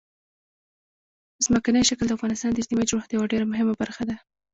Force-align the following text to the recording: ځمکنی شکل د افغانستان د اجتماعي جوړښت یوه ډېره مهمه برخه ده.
ځمکنی 1.45 1.81
شکل 1.89 2.05
د 2.07 2.13
افغانستان 2.17 2.49
د 2.51 2.57
اجتماعي 2.61 2.87
جوړښت 2.89 3.09
یوه 3.11 3.29
ډېره 3.31 3.45
مهمه 3.51 3.73
برخه 3.81 4.03
ده. 4.09 4.15